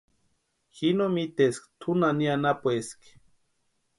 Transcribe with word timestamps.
Ji 0.75 0.89
no 0.97 1.05
miteska 1.15 1.67
tʼu 1.79 1.91
nani 1.99 2.25
anapueski. 2.33 3.09